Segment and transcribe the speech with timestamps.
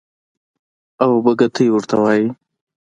[1.03, 2.27] او بګتۍ ورته وايي.